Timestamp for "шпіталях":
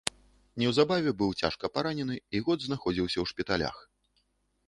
3.33-3.75